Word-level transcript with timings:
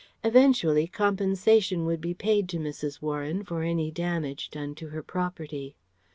Eventually 0.23 0.87
compensation 0.87 1.85
would 1.85 2.01
be 2.01 2.15
paid 2.15 2.49
to 2.49 2.57
Mrs. 2.57 3.03
Warren 3.03 3.43
for 3.43 3.61
any 3.61 3.91
damage 3.91 4.49
done 4.49 4.73
to 4.73 4.87
her 4.89 5.03
property. 5.03 5.75